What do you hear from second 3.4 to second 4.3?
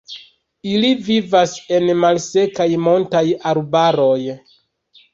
arbaroj.